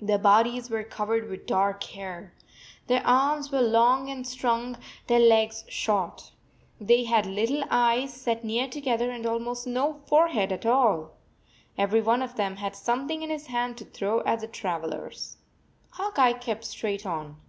Their 0.00 0.16
bodies 0.16 0.70
were 0.70 0.84
covered 0.84 1.26
\vith 1.28 1.44
dark 1.44 1.82
hair. 1.82 2.34
Their 2.86 3.04
arms 3.04 3.50
were 3.50 3.62
long 3.62 4.08
and 4.10 4.24
strong, 4.24 4.76
their 5.08 5.18
legs 5.18 5.64
short. 5.68 6.30
They 6.80 7.02
had 7.02 7.26
little 7.26 7.64
eyes 7.68 8.14
set 8.14 8.44
near 8.44 8.68
together, 8.68 9.10
and 9.10 9.26
almost 9.26 9.66
no 9.66 9.94
forehead 10.06 10.52
at 10.52 10.64
all. 10.64 11.16
Every 11.76 12.00
one 12.00 12.22
of 12.22 12.36
them 12.36 12.54
had 12.58 12.76
something 12.76 13.22
in 13.22 13.30
his 13.30 13.48
hand 13.48 13.76
to 13.78 13.84
throw 13.84 14.20
at 14.22 14.38
the 14.38 14.46
trav 14.46 14.84
elers. 14.84 15.34
Hawk 15.90 16.16
Eye 16.16 16.34
kept 16.34 16.62
straight 16.64 17.04
on. 17.04 17.40